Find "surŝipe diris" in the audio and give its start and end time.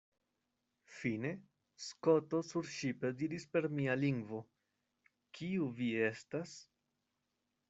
2.47-3.47